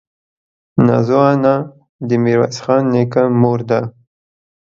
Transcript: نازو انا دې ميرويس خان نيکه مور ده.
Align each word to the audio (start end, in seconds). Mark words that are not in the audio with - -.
نازو 0.85 1.19
انا 1.31 1.55
دې 2.07 2.15
ميرويس 2.23 2.57
خان 2.63 2.83
نيکه 2.93 3.23
مور 3.41 3.59
ده. 3.69 3.79